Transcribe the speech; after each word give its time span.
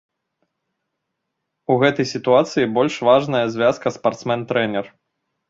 У 1.73 1.75
гэтай 1.83 2.07
сітуацыі 2.13 2.71
больш 2.79 2.97
важная 3.09 3.43
звязка 3.59 3.87
спартсмен-трэнер. 4.01 4.85